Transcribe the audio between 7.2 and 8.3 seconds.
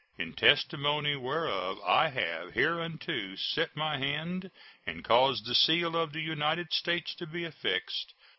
be affixed.